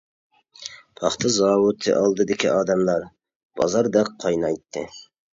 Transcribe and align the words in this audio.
پاختا 0.99 1.27
زاۋۇتى 1.33 1.91
ئالدىدىكى 1.97 2.49
ئادەملەر 2.53 3.05
بازاردەك 3.61 4.09
قاينايتتى. 4.25 4.85